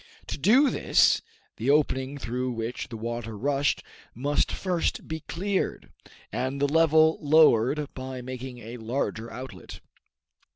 [0.29, 1.21] To do this,
[1.57, 3.83] the opening through which the water rushed
[4.15, 5.91] must first be cleared,
[6.31, 9.79] and the level lowered by making a larger outlet.